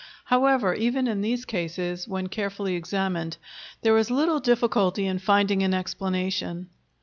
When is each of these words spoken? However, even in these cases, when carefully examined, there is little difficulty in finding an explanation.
However, 0.25 0.73
even 0.73 1.07
in 1.07 1.21
these 1.21 1.45
cases, 1.45 2.07
when 2.07 2.25
carefully 2.25 2.73
examined, 2.73 3.37
there 3.83 3.95
is 3.99 4.09
little 4.09 4.39
difficulty 4.39 5.05
in 5.05 5.19
finding 5.19 5.61
an 5.61 5.75
explanation. 5.75 6.71